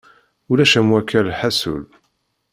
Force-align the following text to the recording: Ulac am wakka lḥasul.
Ulac 0.51 0.73
am 0.79 0.87
wakka 0.93 1.21
lḥasul. 1.27 1.83